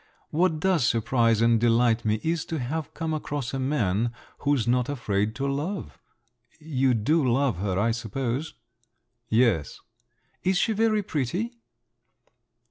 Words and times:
What 0.31 0.59
does 0.59 0.83
surprise 0.83 1.43
and 1.43 1.59
delight 1.59 2.05
me 2.05 2.19
is 2.23 2.43
to 2.45 2.57
have 2.57 2.91
come 2.95 3.13
across 3.13 3.53
a 3.53 3.59
man 3.59 4.11
who's 4.39 4.67
not 4.67 4.89
afraid 4.89 5.35
to 5.35 5.47
love. 5.47 5.99
You 6.59 6.95
do 6.95 7.23
love 7.31 7.57
her, 7.57 7.77
I 7.77 7.91
suppose?" 7.91 8.55
"Yes." 9.29 9.79
"Is 10.41 10.57
she 10.57 10.73
very 10.73 11.03
pretty?" 11.03 11.51